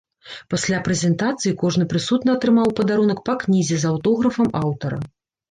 [0.51, 4.97] Пасля прэзентацыі кожны прысутны атрымаў у падарунак па кнізе з аўтографам аўтара.